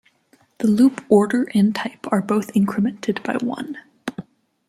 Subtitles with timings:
[0.57, 3.77] The loop order and type are both incremented by one.